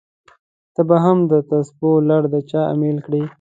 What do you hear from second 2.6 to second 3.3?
امېل کړې!